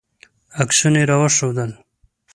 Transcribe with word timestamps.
عکسونه 0.61 0.97
یې 1.01 1.07
راوښودل. 1.09 1.71